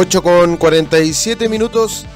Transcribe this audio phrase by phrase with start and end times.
[0.00, 2.06] 8 con 47 minutos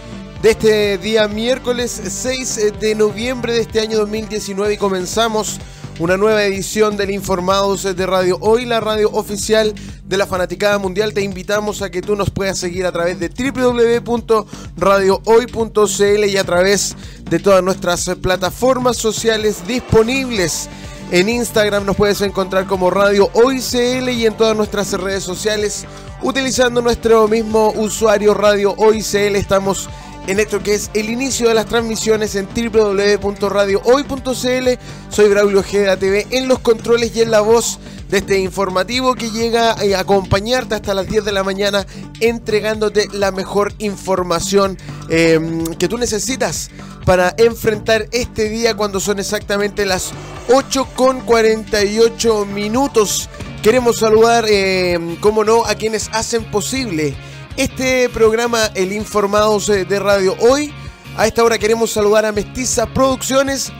[0.40, 5.58] de este día miércoles 6 de noviembre de este año 2019 y comenzamos
[5.98, 9.74] una nueva edición del Informados de Radio Hoy, la radio oficial
[10.04, 11.12] de la Fanaticada Mundial.
[11.12, 16.96] Te invitamos a que tú nos puedas seguir a través de www.radiohoy.cl y a través
[17.29, 20.69] de todas nuestras plataformas sociales disponibles.
[21.13, 25.85] En Instagram nos puedes encontrar como Radio Hoy CL y en todas nuestras redes sociales
[26.23, 29.36] utilizando nuestro mismo usuario Radio Hoy CL.
[29.36, 29.91] Estamos
[30.26, 34.68] en esto que es el inicio de las transmisiones en www.radiohoy.cl.
[35.08, 39.30] Soy Braulio Ojeda TV en los controles y en la voz de este informativo que
[39.30, 41.86] llega a acompañarte hasta las 10 de la mañana
[42.20, 46.70] entregándote la mejor información em, que tú necesitas
[47.04, 50.12] para enfrentar este día cuando son exactamente las
[50.52, 53.28] 8 con 48 minutos.
[53.62, 57.16] Queremos saludar, eh, como no, a quienes hacen posible
[57.56, 60.73] este programa, el Informados eh, de Radio Hoy.
[61.17, 63.72] A esta hora queremos saludar a Mestiza Producciones.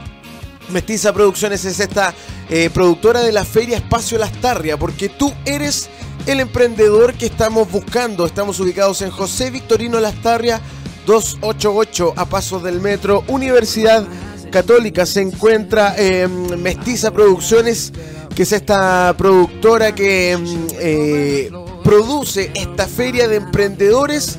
[0.69, 2.13] Mestiza Producciones es esta
[2.49, 5.89] eh, productora de la Feria Espacio Lastarria, porque tú eres
[6.25, 8.25] el emprendedor que estamos buscando.
[8.25, 10.61] Estamos ubicados en José Victorino Lastarria
[11.05, 14.05] 288 a pasos del metro Universidad
[14.51, 15.05] Católica.
[15.05, 15.95] Se encuentra
[16.57, 17.91] Mestiza Producciones
[18.33, 21.51] que es esta productora que mm, eh,
[21.83, 24.37] produce esta feria de emprendedores.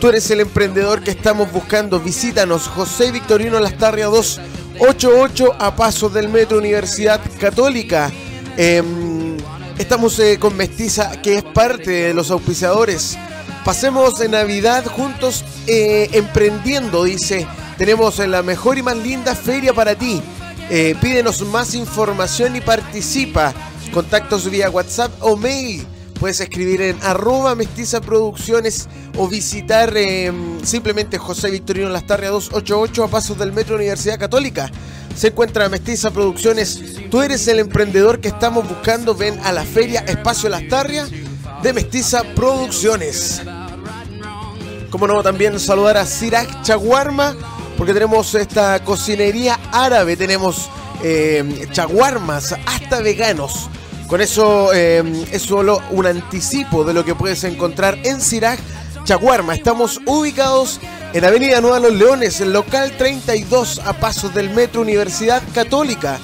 [0.00, 2.00] Tú eres el emprendedor que estamos buscando.
[2.00, 8.10] Visítanos, José Victorino Lastarria 288 a pasos del Metro Universidad Católica.
[8.56, 9.36] Em,
[9.78, 13.16] estamos eh, con Mestiza, que es parte de los auspiciadores.
[13.64, 17.46] Pasemos en Navidad juntos eh, emprendiendo, dice.
[17.76, 20.20] Tenemos la mejor y más linda feria para ti.
[20.70, 23.54] Eh, pídenos más información y participa.
[23.92, 25.86] Contactos vía WhatsApp o mail.
[26.20, 33.08] Puedes escribir en arroba mestiza producciones o visitar em, simplemente José Victorino Lastarria 288 a
[33.08, 34.70] pasos del Metro Universidad Católica.
[35.14, 36.80] Se encuentra Mestiza Producciones.
[37.10, 39.14] Tú eres el emprendedor que estamos buscando.
[39.14, 41.06] Ven a la feria Espacio Lastarria
[41.62, 43.42] de Mestiza Producciones.
[44.90, 47.36] Como no, también saludar a Sirac Chaguarma
[47.78, 50.68] porque tenemos esta cocinería árabe, tenemos
[51.04, 53.70] eh, chaguarmas, hasta veganos.
[54.08, 58.58] Con eso eh, es solo un anticipo de lo que puedes encontrar en Sirac
[59.04, 59.54] Chaguarma.
[59.54, 60.80] Estamos ubicados
[61.12, 66.18] en Avenida Nueva Los Leones, el local 32, a pasos del Metro Universidad Católica.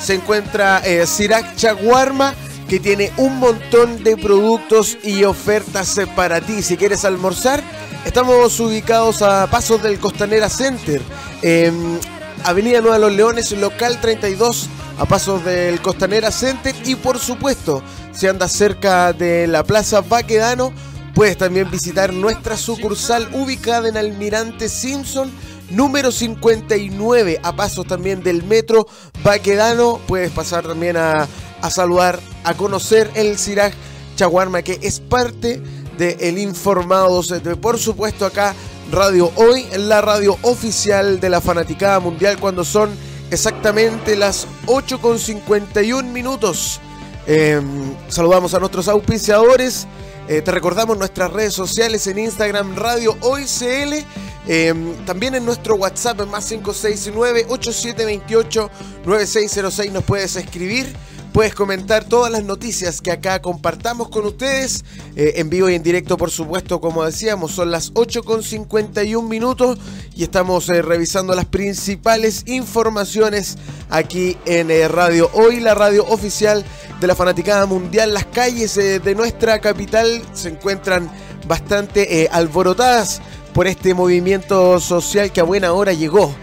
[0.00, 2.34] Se encuentra eh, Sirac Chaguarma
[2.68, 6.60] que tiene un montón de productos y ofertas para ti.
[6.60, 7.62] Si quieres almorzar,
[8.04, 11.02] Estamos ubicados a pasos del Costanera Center,
[11.42, 11.98] en
[12.44, 14.68] Avenida Nueva Los Leones, local 32,
[14.98, 16.74] a pasos del Costanera Center.
[16.84, 17.82] Y por supuesto,
[18.12, 20.72] si andas cerca de la Plaza Baquedano,
[21.14, 25.30] puedes también visitar nuestra sucursal ubicada en Almirante Simpson
[25.70, 28.86] número 59, a pasos también del metro
[29.22, 30.00] Baquedano.
[30.06, 31.26] Puedes pasar también a,
[31.60, 33.72] a saludar, a conocer el Siraj
[34.16, 35.62] Chaguarma, que es parte
[35.98, 37.34] de El Informados.
[37.60, 38.54] Por supuesto, acá
[38.90, 42.90] Radio Hoy, la radio oficial de la Fanaticada Mundial, cuando son
[43.30, 46.80] exactamente las 8 con 51 minutos.
[47.26, 49.86] Em, saludamos a nuestros auspiciadores.
[50.26, 54.06] Eh, te recordamos nuestras redes sociales en Instagram Radio Hoy CL.
[54.46, 58.70] Em, también en nuestro WhatsApp más 569 8728
[59.04, 60.96] 9606 nos puedes escribir
[61.32, 64.84] Puedes comentar todas las noticias que acá compartamos con ustedes
[65.14, 69.28] eh, en vivo y en directo, por supuesto, como decíamos, son las 8 con 51
[69.28, 69.78] minutos
[70.16, 73.58] y estamos eh, revisando las principales informaciones
[73.90, 76.64] aquí en eh, Radio Hoy, la radio oficial
[77.00, 78.14] de la Fanaticada Mundial.
[78.14, 81.10] Las calles de nuestra capital se encuentran
[81.46, 83.20] bastante alborotadas
[83.52, 86.34] por este movimiento social que a buena hora llegó.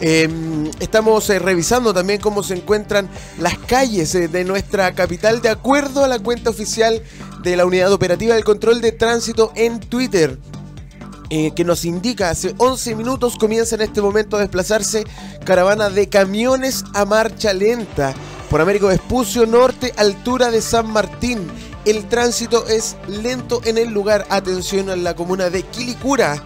[0.00, 5.50] Em, estamos eh, revisando también cómo se encuentran las calles eh, de nuestra capital de
[5.50, 7.02] acuerdo a la cuenta oficial
[7.42, 10.38] de la Unidad Operativa del Control de Tránsito en Twitter.
[11.30, 15.04] Eh, que nos indica hace 11 minutos comienza en este momento a desplazarse
[15.44, 18.14] caravana de camiones a marcha lenta
[18.50, 21.48] por Américo Vespucio Norte, altura de San Martín.
[21.84, 24.26] El tránsito es lento en el lugar.
[24.28, 26.42] Atención a la comuna de Quilicura.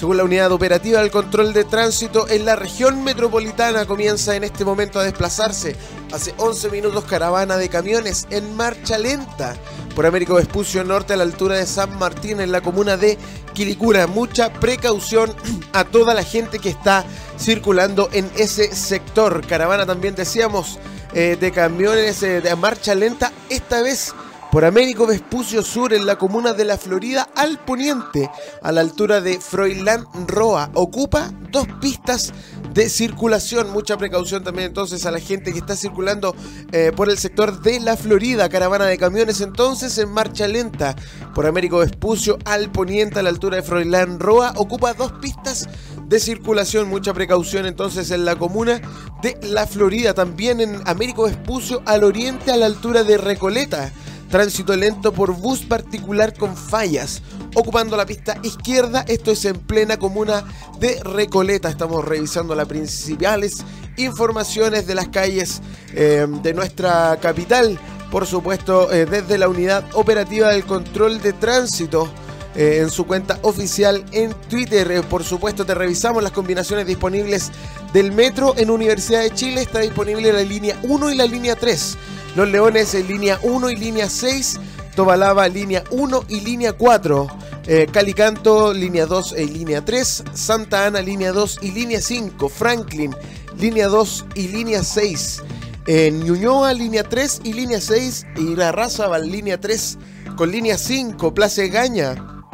[0.00, 4.64] Según la unidad operativa del control de tránsito en la región metropolitana comienza en este
[4.64, 5.76] momento a desplazarse.
[6.10, 9.54] Hace 11 minutos caravana de camiones en marcha lenta
[9.94, 13.18] por Américo Vespucio Norte a la altura de San Martín en la comuna de
[13.52, 14.06] Quilicura.
[14.06, 15.34] Mucha precaución
[15.74, 17.04] a toda la gente que está
[17.38, 19.46] circulando en ese sector.
[19.46, 20.78] Caravana también decíamos
[21.12, 24.14] eh, de camiones eh, de marcha lenta, esta vez
[24.50, 28.30] por Américo Vespucio Sur en la comuna de La Florida al poniente,
[28.62, 30.70] a la altura de Froilán Roa.
[30.74, 32.32] Ocupa dos pistas
[32.74, 33.70] de circulación.
[33.70, 36.34] Mucha precaución también entonces a la gente que está circulando
[36.72, 38.48] eh, por el sector de la Florida.
[38.48, 40.96] Caravana de camiones entonces en marcha lenta
[41.34, 44.54] por Américo Vespucio al poniente a la altura de Froilán Roa.
[44.56, 45.68] Ocupa dos pistas
[46.06, 46.88] de circulación.
[46.88, 48.80] Mucha precaución entonces en la comuna
[49.22, 50.12] de la Florida.
[50.12, 53.92] También en Américo Vespucio al oriente a la altura de Recoleta.
[54.30, 57.20] Tránsito lento por bus particular con fallas.
[57.56, 60.44] Ocupando la pista izquierda, esto es en plena comuna
[60.78, 61.68] de Recoleta.
[61.68, 63.64] Estamos revisando las principales
[63.96, 65.60] informaciones de las calles
[65.94, 67.76] eh, de nuestra capital.
[68.12, 72.08] Por supuesto, eh, desde la unidad operativa del control de tránsito.
[72.56, 75.04] Eh, en su cuenta oficial en Twitter.
[75.04, 77.52] por supuesto, te revisamos las combinaciones disponibles
[77.92, 79.62] del metro en Universidad de Chile.
[79.62, 81.96] Está disponible la línea 1 y la línea 3.
[82.36, 84.60] Los Leones en línea 1 y línea 6.
[84.94, 87.26] Tobalaba línea 1 y línea 4.
[87.66, 90.24] Eh, Calicanto línea 2 y línea 3.
[90.32, 92.48] Santa Ana línea 2 y línea 5.
[92.48, 93.14] Franklin
[93.58, 95.42] línea 2 y línea 6.
[95.86, 98.26] En Ñuñoa línea 3 y línea 6.
[98.36, 99.98] Y La Raza línea 3
[100.36, 101.34] con línea 5.
[101.34, 102.44] Plaza Gaña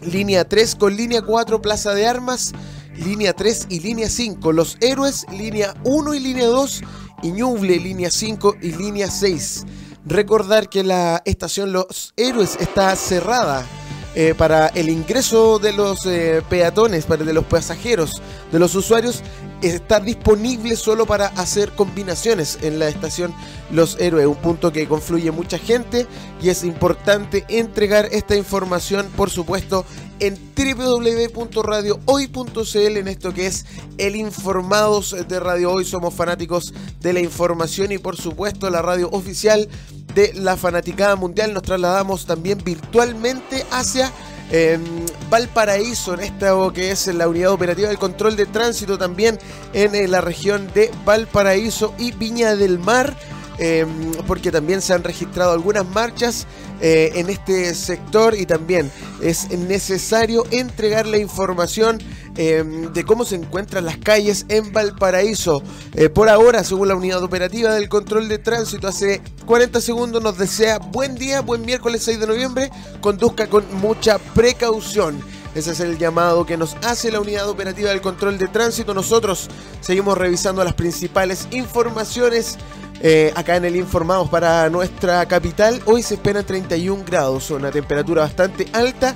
[0.00, 1.60] línea 3 con línea 4.
[1.60, 2.52] Plaza de Armas
[2.96, 4.52] línea 3 y línea 5.
[4.52, 6.82] Los Héroes línea 1 y línea 2
[7.24, 9.64] Iñuble, línea 5 y línea 6.
[10.04, 13.66] Recordar que la estación Los Héroes está cerrada
[14.14, 18.22] eh, para el ingreso de los eh, peatones, para de los pasajeros,
[18.52, 19.22] de los usuarios.
[19.60, 23.34] Está disponible solo para hacer combinaciones en la estación
[23.72, 26.06] Los Héroes, un punto que confluye mucha gente
[26.42, 29.86] y es importante entregar esta información, por supuesto,
[30.20, 33.66] en www.radiohoy.cl en esto que es
[33.98, 35.84] el Informados de Radio Hoy.
[35.84, 39.68] Somos fanáticos de la información y por supuesto la radio oficial
[40.14, 41.52] de la Fanaticada Mundial.
[41.52, 44.10] Nos trasladamos también virtualmente hacia
[44.50, 44.82] em,
[45.30, 49.38] Valparaíso, en esto que es la unidad operativa del control de tránsito también
[49.72, 53.16] en, en la región de Valparaíso y Viña del Mar.
[53.58, 56.46] Em, porque también se han registrado algunas marchas
[56.80, 58.90] eh, en este sector y también
[59.22, 61.98] es necesario entregar la información
[62.36, 65.62] em, de cómo se encuentran las calles en Valparaíso.
[65.94, 70.38] Eh, por ahora, según la unidad operativa del control de tránsito, hace 40 segundos nos
[70.38, 72.70] desea buen día, buen miércoles 6 de noviembre,
[73.00, 75.20] conduzca con mucha precaución.
[75.54, 78.92] Ese es el llamado que nos hace la unidad operativa del control de tránsito.
[78.92, 79.48] Nosotros
[79.80, 82.58] seguimos revisando las principales informaciones
[83.00, 85.80] eh, acá en el Informados para nuestra capital.
[85.84, 89.14] Hoy se esperan 31 grados, una temperatura bastante alta.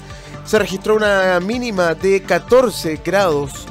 [0.49, 3.67] Se registró una mínima de 14 grados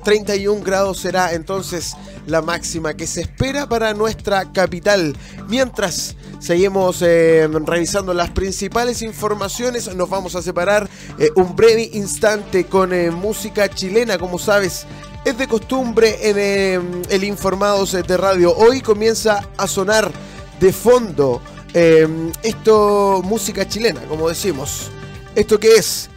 [0.04, 1.96] 31 grados será entonces
[2.26, 5.16] la máxima que se espera para nuestra capital.
[5.48, 9.94] Mientras Seguimos eh, revisando las principales informaciones.
[9.94, 14.18] Nos vamos a separar eh, un breve instante con eh, música chilena.
[14.18, 14.86] Como sabes,
[15.26, 18.56] es de costumbre en el Informados de Radio.
[18.56, 20.12] Hoy comienza a sonar
[20.60, 24.90] de fondo esto, música chilena, como decimos.
[25.36, 26.10] ¿Esto que es?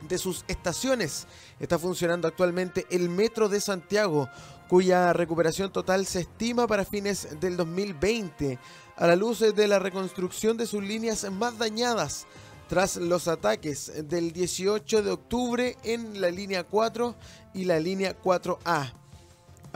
[0.09, 1.27] de sus estaciones.
[1.59, 4.29] Está funcionando actualmente el Metro de Santiago,
[4.69, 8.59] cuya recuperación total se estima para fines del 2020,
[8.97, 12.27] a la luz de la reconstrucción de sus líneas más dañadas
[12.69, 17.17] tras los ataques del 18 de octubre en la línea 4
[17.55, 19.06] y la línea 4A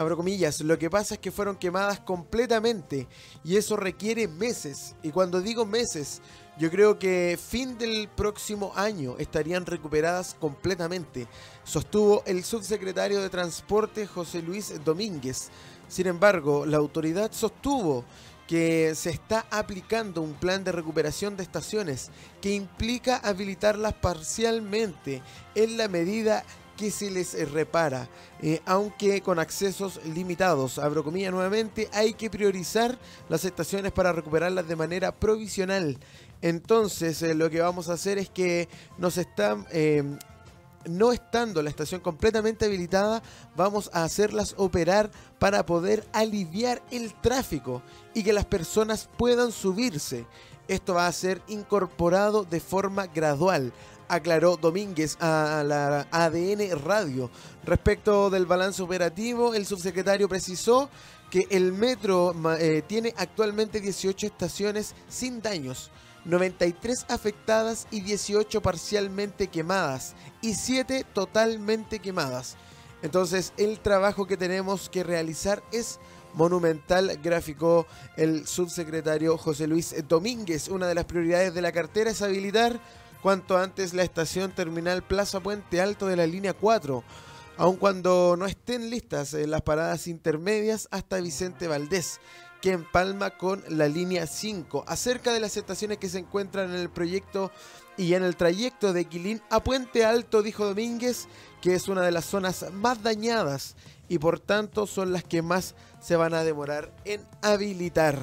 [0.00, 3.06] abro comillas, lo que pasa es que fueron quemadas completamente
[3.44, 4.94] y eso requiere meses.
[5.02, 6.22] Y cuando digo meses,
[6.58, 11.26] yo creo que fin del próximo año estarían recuperadas completamente,
[11.64, 15.50] sostuvo el subsecretario de Transporte José Luis Domínguez.
[15.86, 18.06] Sin embargo, la autoridad sostuvo
[18.48, 25.22] que se está aplicando un plan de recuperación de estaciones que implica habilitarlas parcialmente
[25.54, 26.42] en la medida
[26.80, 28.08] que se les eh, repara,
[28.40, 30.78] eh, aunque con accesos limitados.
[30.78, 35.98] Abro comillas nuevamente, hay que priorizar las estaciones para recuperarlas de manera provisional.
[36.40, 39.66] Entonces, eh, lo que vamos a hacer es que nos están
[40.86, 43.22] no estando la estación completamente habilitada,
[43.54, 47.82] vamos a hacerlas operar para poder aliviar el tráfico
[48.14, 50.24] y que las personas puedan subirse.
[50.66, 53.74] Esto va a ser incorporado de forma gradual
[54.10, 57.30] aclaró Domínguez a la ADN Radio.
[57.64, 60.90] Respecto del balance operativo, el subsecretario precisó
[61.30, 65.90] que el metro eh, tiene actualmente 18 estaciones sin daños,
[66.24, 72.56] 93 afectadas y 18 parcialmente quemadas y 7 totalmente quemadas.
[73.02, 76.00] Entonces el trabajo que tenemos que realizar es
[76.34, 77.86] monumental, gráfico
[78.16, 80.68] el subsecretario José Luis Domínguez.
[80.68, 82.80] Una de las prioridades de la cartera es habilitar
[83.22, 87.04] cuanto antes la estación terminal Plaza Puente Alto de la línea 4,
[87.56, 92.20] aun cuando no estén listas eh, las paradas intermedias hasta Vicente Valdés,
[92.60, 94.84] que empalma con la línea 5.
[94.86, 97.50] Acerca de las estaciones que se encuentran en el proyecto
[97.96, 101.26] y en el trayecto de Quilín a Puente Alto, dijo Domínguez,
[101.60, 103.76] que es una de las zonas más dañadas
[104.08, 108.18] y por tanto son las que más se van a demorar en habilitar.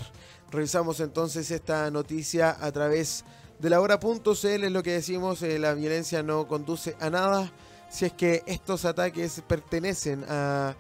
[0.52, 3.28] Revisamos entonces esta noticia a través de
[3.60, 7.52] la hora.cl es lo que decimos, eh, la violencia no conduce a nada.
[7.90, 10.76] Si es que estos ataques pertenecen a,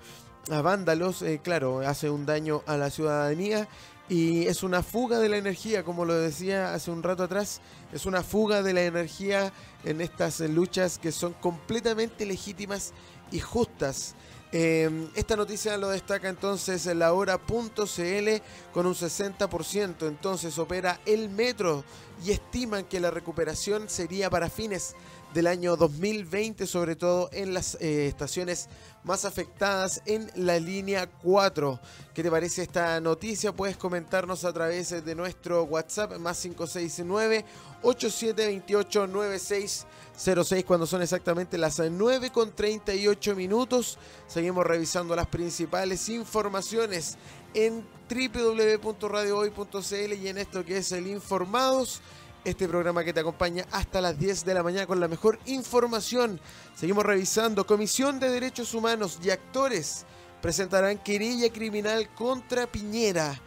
[0.49, 3.67] vándalos, eh, claro, hace un daño a la ciudadanía
[4.09, 8.05] y es una fuga de la energía, como lo decía hace un rato atrás, es
[8.05, 9.51] una fuga de la energía
[9.83, 12.93] en estas luchas que son completamente legítimas
[13.31, 14.15] y justas.
[14.51, 18.41] Em, esta noticia lo destaca entonces la hora.cl
[18.73, 20.07] con un 60%.
[20.07, 21.83] Entonces opera el metro
[22.23, 24.95] y estiman que la recuperación sería para fines
[25.33, 28.69] del año 2020, sobre todo en las eh, estaciones
[29.03, 31.79] más afectadas en la línea 4.
[32.13, 33.53] ¿Qué te parece esta noticia?
[33.53, 37.45] Puedes comentarnos a través de nuestro WhatsApp más 569
[37.83, 43.97] 8728 9606 cuando son exactamente las 9 con 38 minutos.
[44.27, 47.17] Seguimos revisando las principales informaciones
[47.53, 52.01] en www.radiohoy.cl y en esto que es el Informados
[52.43, 56.39] este programa que te acompaña hasta las 10 de la mañana con la mejor información.
[56.75, 57.65] Seguimos revisando.
[57.65, 60.05] Comisión de Derechos Humanos y actores
[60.41, 63.39] presentarán querella criminal contra Piñera.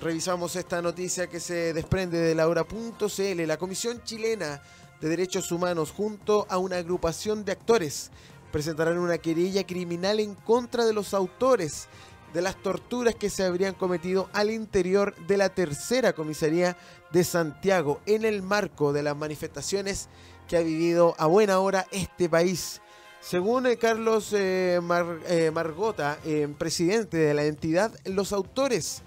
[0.00, 3.46] Revisamos esta noticia que se desprende de la hora.cl.
[3.46, 4.62] La Comisión Chilena
[5.00, 8.10] de Derechos Humanos junto a una agrupación de actores
[8.50, 11.88] presentarán una querella criminal en contra de los autores
[12.34, 16.76] de las torturas que se habrían cometido al interior de la tercera comisaría
[17.12, 20.08] de Santiago en el marco de las manifestaciones
[20.48, 22.82] que ha vivido a buena hora este país.
[23.20, 24.80] Según eh, Carlos eh,
[25.28, 26.18] eh, Margota,
[26.58, 29.02] presidente de la entidad, los autores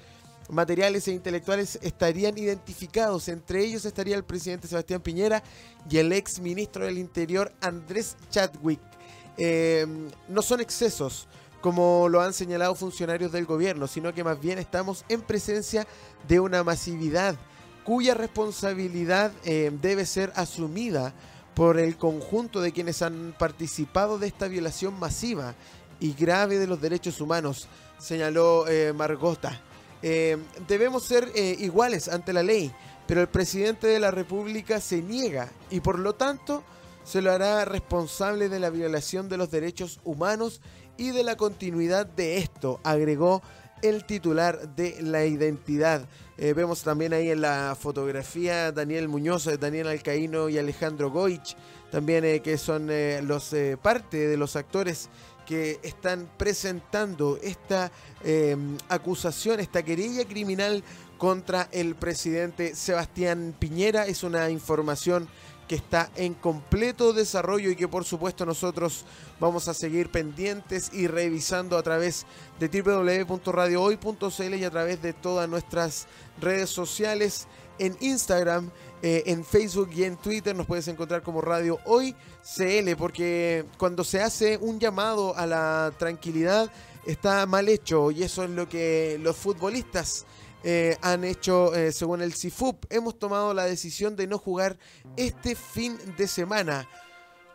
[0.50, 3.28] materiales e intelectuales estarían identificados.
[3.28, 5.44] Entre ellos estaría el presidente Sebastián Piñera
[5.90, 8.80] y el ex ministro del Interior Andrés Chadwick.
[10.30, 11.28] no son excesos
[11.62, 15.88] como lo han señalado funcionarios del gobierno, sino que más bien estamos en presencia
[16.28, 17.36] de una masividad
[17.84, 21.14] cuya responsabilidad eh, debe ser asumida
[21.56, 25.56] por el conjunto de quienes han participado de esta violación masiva
[26.00, 29.60] y grave de los derechos humanos, señaló eh, Margota.
[30.02, 30.38] Eh,
[30.68, 32.72] debemos ser eh, iguales ante la ley,
[33.08, 36.64] pero el presidente de la República se niega y por lo tanto
[37.08, 40.60] se lo hará responsable de la violación de los derechos humanos
[40.98, 43.42] y de la continuidad de esto, agregó
[43.82, 46.06] el titular de la identidad.
[46.38, 51.56] Eh, vemos también ahí en la fotografía Daniel Muñoz, Daniel Alcaíno y Alejandro Goich,
[51.92, 55.08] también eh, que son eh, los parte de los actores
[55.46, 57.90] que están presentando esta
[58.90, 60.84] acusación, esta querella criminal
[61.18, 64.08] contra el presidente Sebastián Piñera.
[64.08, 65.30] Es una información
[65.68, 69.06] que está en completo desarrollo y que por supuesto nosotros
[69.40, 72.26] vamos a seguir pendientes y revisando a través
[72.60, 76.08] de www.radiohoy.cl y a través de todas nuestras
[76.40, 77.48] redes sociales
[77.80, 78.72] en Instagram,
[79.02, 80.56] eh, en Facebook y en Twitter.
[80.56, 85.94] Nos puedes encontrar como Radio Hoy CL porque cuando se hace un llamado a la
[85.98, 86.72] tranquilidad
[87.06, 90.26] está mal hecho y eso es lo que los futbolistas
[90.64, 94.78] eh, han hecho, eh, según el CIFUP, hemos tomado la decisión de no jugar
[95.16, 96.88] este fin de semana.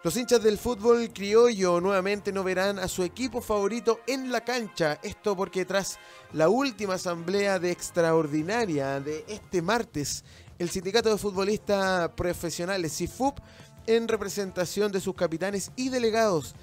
[0.04, 4.98] Los hinchas del fútbol criollo nuevamente no verán a su equipo favorito en la cancha.
[5.02, 5.98] Esto porque tras
[6.32, 10.24] la última asamblea de extraordinaria de este martes,
[10.58, 13.38] el sindicato de futbolistas profesionales CIFUP,
[13.86, 16.54] en representación de sus capitanes y delegados,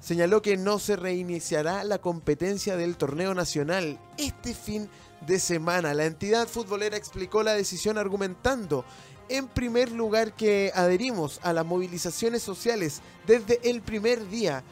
[0.00, 5.94] señaló que no se reiniciará la competencia del torneo nacional este fin de semana.
[5.94, 8.84] La entidad futbolera explicó la decisión argumentando,
[9.28, 14.62] en primer lugar, que adherimos a las movilizaciones sociales desde el primer día.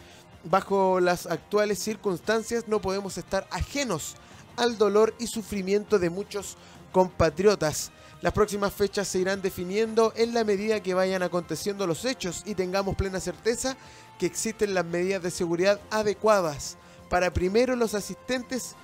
[0.44, 4.16] Bajo las actuales circunstancias no podemos estar ajenos
[4.56, 6.56] al dolor y sufrimiento de muchos
[6.92, 7.90] compatriotas.
[8.22, 12.54] Las próximas fechas se irán definiendo en la medida que vayan aconteciendo los hechos y
[12.54, 13.76] tengamos plena certeza
[14.18, 16.76] que existen las medidas de seguridad adecuadas
[17.08, 18.76] para primero los asistentes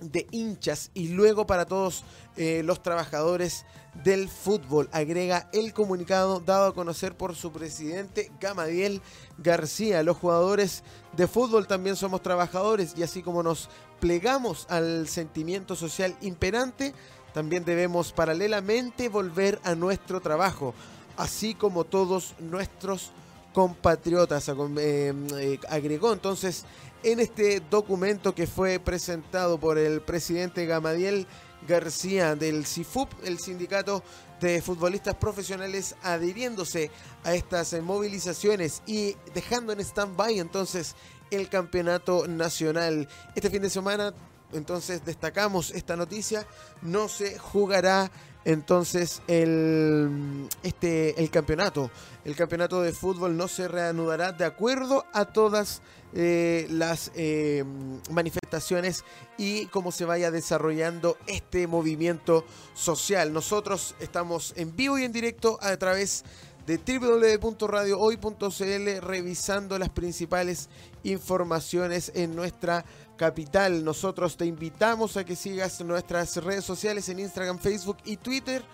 [0.00, 2.04] de hinchas y luego para todos
[2.36, 3.64] eh, los trabajadores
[4.04, 4.88] del fútbol.
[4.92, 9.00] Agrega el comunicado dado a conocer por su presidente Gamadiel
[9.38, 10.02] García.
[10.02, 10.82] Los jugadores
[11.16, 13.68] de fútbol también somos trabajadores y así como nos
[14.00, 16.92] plegamos al sentimiento social imperante,
[17.32, 20.74] también debemos paralelamente volver a nuestro trabajo,
[21.16, 23.12] así como todos nuestros
[23.52, 26.66] compatriotas, eh, agregó entonces
[27.06, 31.28] en este documento que fue presentado por el presidente Gamadiel
[31.68, 34.02] García del CIFUP, el sindicato
[34.40, 36.90] de futbolistas profesionales adhiriéndose
[37.22, 40.96] a estas movilizaciones y dejando en stand-by entonces
[41.30, 43.08] el campeonato nacional.
[43.36, 44.12] Este fin de semana
[44.52, 46.46] entonces destacamos esta noticia,
[46.82, 48.10] no se jugará
[48.46, 51.90] entonces el, este, el campeonato.
[52.24, 55.82] El campeonato de fútbol no se reanudará de acuerdo a todas
[56.14, 57.64] eh, las eh,
[58.10, 59.04] manifestaciones
[59.36, 63.32] y cómo se vaya desarrollando este movimiento social.
[63.32, 66.26] Nosotros estamos en vivo y en directo a través de
[66.66, 70.68] www.radiohoy.cl revisando las principales
[71.04, 72.84] informaciones en nuestra
[73.16, 73.84] capital.
[73.84, 78.64] Nosotros te invitamos a que sigas nuestras redes sociales en Instagram, Facebook y Twitter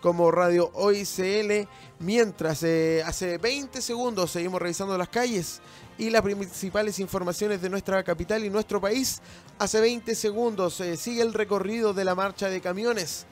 [0.00, 1.68] como Radio Hoy CL.
[1.98, 5.60] Mientras eh, hace 20 segundos seguimos revisando las calles
[5.98, 9.20] y las principales informaciones de nuestra capital y nuestro país.
[9.58, 13.26] Hace 20 segundos eh, sigue el recorrido de la marcha de camiones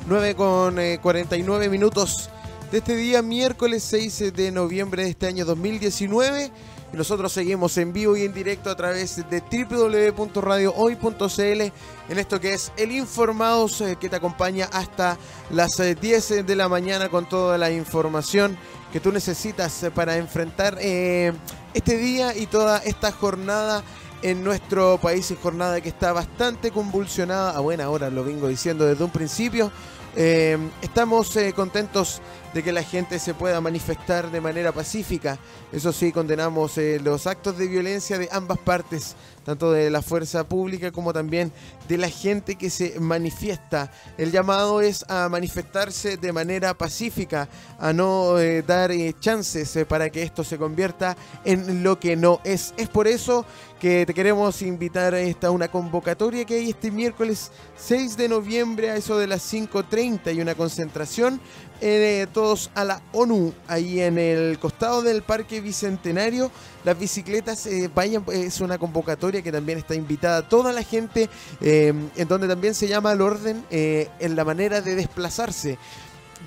[0.07, 2.31] 9 con 49 minutos
[2.71, 6.51] de este día, miércoles 6 de noviembre de este año 2019.
[6.91, 11.71] Y nosotros seguimos en vivo y en directo a través de www.radiohoy.cl
[12.09, 15.17] en esto que es el Informados eh, que te acompaña hasta
[15.51, 18.57] las 10 eh, de la mañana con toda la información
[18.91, 23.83] que tú necesitas eh, para enfrentar este día y toda esta jornada
[24.23, 28.85] en nuestro país y jornada que está bastante convulsionada a buena hora, lo vengo diciendo
[28.85, 29.71] desde un principio.
[30.15, 32.21] estamos contentos
[32.53, 35.37] de que la gente se pueda manifestar de manera pacífica.
[35.71, 40.47] Eso sí, condenamos eh, los actos de violencia de ambas partes, tanto de la fuerza
[40.47, 41.51] pública como también
[41.87, 43.91] de la gente que se manifiesta.
[44.17, 47.47] El llamado es a manifestarse de manera pacífica,
[47.79, 52.41] a no eh, dar eh, chances para que esto se convierta en lo que no
[52.43, 52.73] es.
[52.77, 53.45] Es por eso
[53.79, 58.91] que te queremos invitar a esta una convocatoria que hay este miércoles 6 de noviembre
[58.91, 61.39] a eso de las 5.30 y una concentración
[61.81, 66.51] eh, todos a la ONU, ahí en el costado del Parque Bicentenario.
[66.83, 71.29] Las bicicletas eh, vayan, es una convocatoria que también está invitada toda la gente,
[71.61, 75.77] eh, en donde también se llama al orden en la manera de desplazarse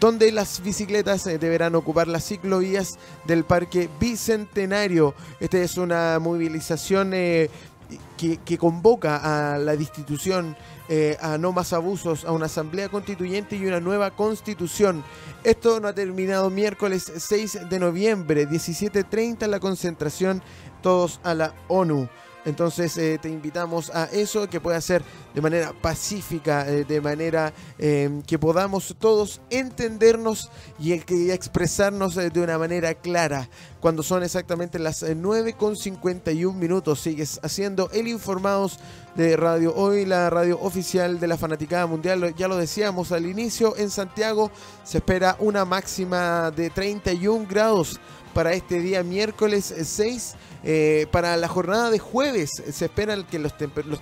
[0.00, 5.14] donde las bicicletas deberán ocupar las ciclovías del Parque Bicentenario.
[5.38, 7.12] Esta es una movilización
[8.16, 10.56] que, que, convoca a la destitución
[10.88, 15.04] eh, a no más abusos, a una asamblea constituyente y una nueva constitución.
[15.44, 20.42] Esto no ha terminado miércoles 6 de noviembre, 17.30 la concentración,
[20.82, 22.08] todos a la ONU.
[22.44, 25.02] Entonces eh, te invitamos a eso, que pueda ser
[25.34, 32.40] de manera pacífica, eh, de manera em, que podamos todos entendernos y, que expresarnos de
[32.40, 33.48] una manera clara.
[33.80, 38.78] Cuando son exactamente las 9 con 51 minutos, sigues haciendo el Informados
[39.14, 42.34] de Radio Hoy, la radio oficial de la Fanaticada Mundial.
[42.36, 44.50] Ya lo decíamos al inicio, en Santiago
[44.84, 48.00] se espera una máxima de 31 grados
[48.32, 50.34] para este día miércoles 6.
[50.64, 53.52] Eh, para la jornada de jueves se espera que los,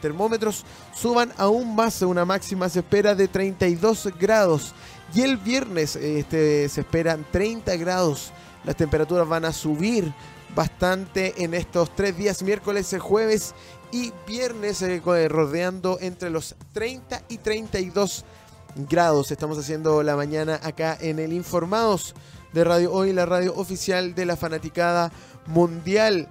[0.00, 4.74] termómetros suban aún más, una máxima se espera de 32 grados.
[5.14, 8.32] Y el viernes este, se esperan 30 grados.
[8.64, 10.12] Las temperaturas van a subir
[10.54, 13.54] bastante en estos tres días, miércoles, jueves
[13.92, 18.24] y viernes, eh, rodeando entre los 30 y 32
[18.88, 19.30] grados.
[19.30, 22.14] Estamos haciendo la mañana acá en el Informados
[22.52, 25.12] de Radio Hoy, la radio oficial de la fanaticada
[25.46, 26.28] mundial.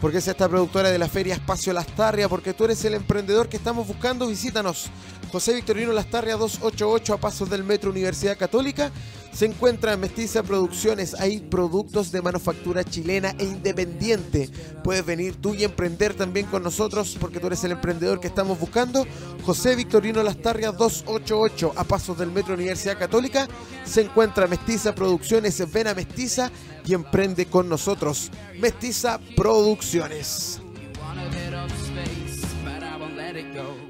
[0.00, 3.56] Porque es esta productora de la Feria Espacio Lastarria, porque tú eres el emprendedor que
[3.56, 4.90] estamos buscando, visítanos.
[5.32, 8.90] José Victorino Lastarria 288 a pasos del Metro Universidad Católica
[9.36, 11.12] se encuentra Mestiza Producciones.
[11.12, 14.48] Hay productos de manufactura chilena e independiente.
[14.82, 18.58] Puedes venir tú y emprender también con nosotros porque tú eres el emprendedor que estamos
[18.58, 19.06] buscando.
[19.44, 23.46] José Victorino Lastarria 288 a pasos del Metro Universidad Católica.
[23.84, 25.70] Se encuentra Mestiza Producciones.
[25.70, 26.50] Ven a Mestiza
[26.86, 28.30] y emprende con nosotros.
[28.58, 30.62] Mestiza Producciones.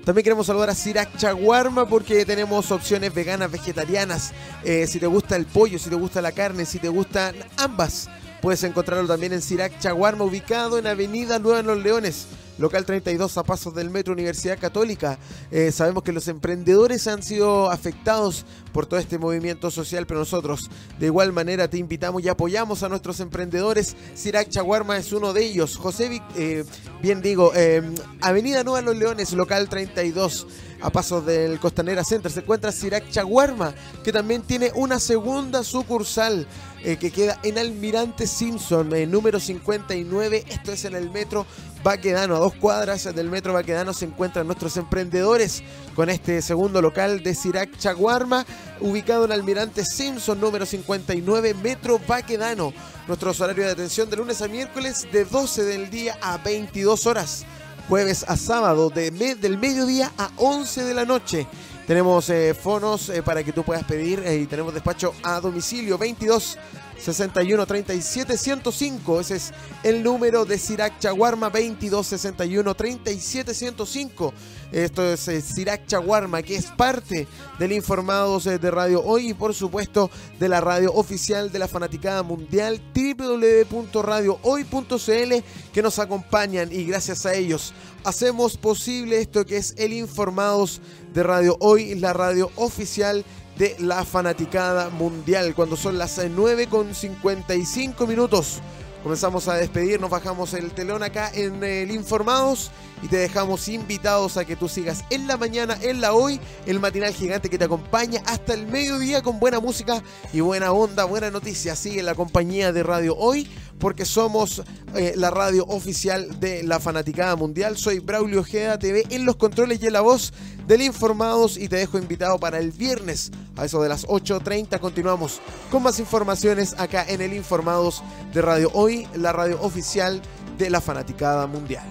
[0.07, 4.33] También queremos saludar a Sirac Chaguarma porque tenemos opciones veganas, vegetarianas.
[4.62, 8.09] Eh, si te gusta el pollo, si te gusta la carne, si te gustan ambas,
[8.40, 13.38] puedes encontrarlo también en Sirac Chaguarma, ubicado en Avenida Nueva en Los Leones local 32
[13.38, 15.19] a pasos del Metro Universidad Católica.
[15.51, 20.71] Eh, sabemos que los emprendedores han sido afectados por todo este movimiento social, pero nosotros
[20.99, 23.97] de igual manera te invitamos y apoyamos a nuestros emprendedores.
[24.14, 25.77] Sirac Chaguarma es uno de ellos.
[25.77, 26.64] José, eh,
[27.03, 27.83] bien digo, eh,
[28.21, 30.47] Avenida Nueva Los Leones, local 32
[30.81, 36.47] a pasos del Costanera Center se encuentra Sirac Chaguarma, que también tiene una segunda sucursal
[36.83, 40.45] que queda en Almirante Simpson, número 59.
[40.49, 41.45] Esto es en el metro
[41.87, 45.62] Baquedano, a dos cuadras del metro Baquedano se encuentran nuestros emprendedores
[45.95, 48.45] con este segundo local de Sirac Chaguarma,
[48.81, 52.73] ubicado en Almirante Simpson, número 59, metro Baquedano.
[53.07, 57.47] Nuestro horario de atención de lunes a miércoles de 12 del día a 22 horas.
[57.88, 61.46] Jueves a sábado de del mediodía a 11 de la noche.
[61.87, 65.96] Tenemos eh, fonos eh, para que tú puedas pedir eh, y tenemos despacho a domicilio
[65.96, 66.59] 22
[66.98, 69.20] 61 37 105.
[69.20, 74.35] Ese es el número de Sirac Chaguarma 22 61 37 105.
[74.72, 77.28] Esto es eh, Sirac Chaguarma, que es parte
[77.59, 81.68] del Informados eh, de Radio Hoy y por supuesto de la radio oficial de la
[81.68, 85.35] Fanaticada Mundial www.radiohoy.cl
[85.72, 87.74] que nos acompañan y gracias a ellos
[88.06, 90.80] hacemos posible esto que es el Informados
[91.12, 93.24] de Radio Hoy, la radio oficial
[93.59, 95.55] de la fanaticada mundial.
[95.55, 98.61] Cuando son las 9 con 55 minutos,
[99.03, 102.71] comenzamos a despedirnos, bajamos el telón acá en el Informados
[103.03, 106.81] y te dejamos invitados a que tú sigas en la mañana, en la hoy, el
[106.81, 111.31] matinal gigante que te acompaña hasta el mediodía con buena música y buena onda, buena
[111.31, 111.77] noticia.
[111.77, 114.62] Sigue la compañía de Radio Hoy porque somos
[114.95, 117.77] eh, la radio oficial de la Fanaticada Mundial.
[117.77, 120.33] Soy Braulio Ojeda TV en los controles y en la voz
[120.67, 124.79] del Informados y te dejo invitado para el viernes a eso de las 8.30.
[124.81, 130.21] Continuamos con más informaciones acá en el Informados de Radio Hoy, la radio oficial
[130.59, 131.85] de la Fanaticada Mundial.